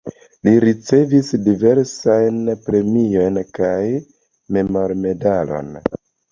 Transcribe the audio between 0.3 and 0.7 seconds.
Li